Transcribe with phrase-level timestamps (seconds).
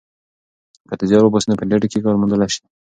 [0.87, 2.61] که ته زیار وباسې نو په انټرنیټ کې کار موندلی سې.